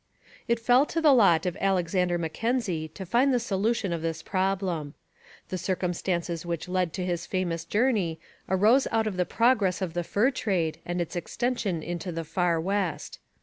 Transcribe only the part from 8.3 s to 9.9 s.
arose out of the progress